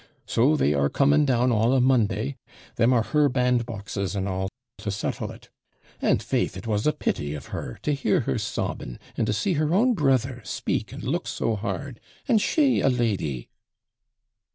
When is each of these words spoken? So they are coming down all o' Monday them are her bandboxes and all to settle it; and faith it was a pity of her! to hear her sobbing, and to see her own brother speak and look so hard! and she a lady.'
So 0.25 0.55
they 0.55 0.73
are 0.73 0.89
coming 0.89 1.25
down 1.25 1.51
all 1.51 1.73
o' 1.73 1.79
Monday 1.79 2.35
them 2.75 2.91
are 2.91 3.03
her 3.03 3.29
bandboxes 3.29 4.15
and 4.15 4.27
all 4.27 4.49
to 4.79 4.89
settle 4.89 5.29
it; 5.29 5.51
and 6.01 6.23
faith 6.23 6.57
it 6.57 6.65
was 6.65 6.87
a 6.87 6.91
pity 6.91 7.35
of 7.35 7.49
her! 7.53 7.77
to 7.83 7.93
hear 7.93 8.21
her 8.21 8.39
sobbing, 8.39 8.97
and 9.15 9.27
to 9.27 9.33
see 9.33 9.53
her 9.53 9.75
own 9.75 9.93
brother 9.93 10.41
speak 10.43 10.91
and 10.91 11.03
look 11.03 11.27
so 11.27 11.55
hard! 11.55 11.99
and 12.27 12.41
she 12.41 12.79
a 12.81 12.89
lady.' 12.89 13.47